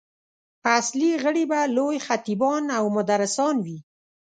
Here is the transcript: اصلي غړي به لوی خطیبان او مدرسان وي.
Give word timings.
اصلي 0.77 1.11
غړي 1.23 1.43
به 1.51 1.59
لوی 1.77 1.97
خطیبان 2.07 2.63
او 2.77 2.85
مدرسان 2.97 3.55
وي. 3.65 3.77